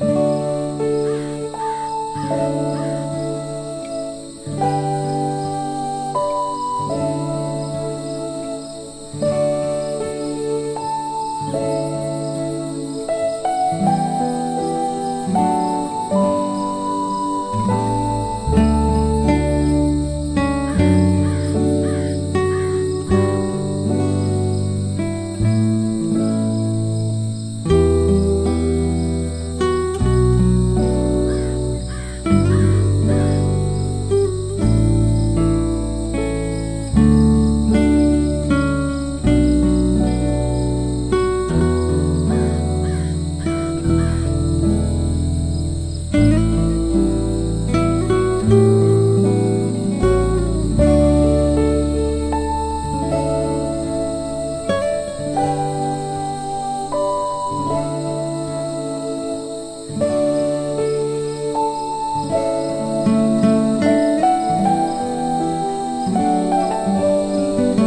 [0.00, 0.11] 嗯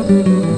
[0.07, 0.54] you